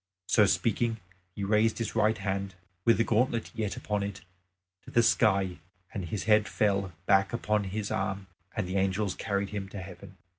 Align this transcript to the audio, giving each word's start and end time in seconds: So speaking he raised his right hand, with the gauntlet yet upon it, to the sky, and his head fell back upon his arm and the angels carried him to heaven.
So 0.25 0.47
speaking 0.47 0.97
he 1.35 1.43
raised 1.43 1.77
his 1.77 1.93
right 1.93 2.17
hand, 2.17 2.55
with 2.85 2.97
the 2.97 3.03
gauntlet 3.03 3.51
yet 3.53 3.77
upon 3.77 4.01
it, 4.01 4.21
to 4.81 4.89
the 4.89 5.03
sky, 5.03 5.59
and 5.93 6.05
his 6.05 6.23
head 6.23 6.47
fell 6.47 6.91
back 7.05 7.33
upon 7.33 7.65
his 7.65 7.91
arm 7.91 8.25
and 8.57 8.67
the 8.67 8.77
angels 8.77 9.13
carried 9.13 9.49
him 9.51 9.69
to 9.69 9.79
heaven. 9.79 10.17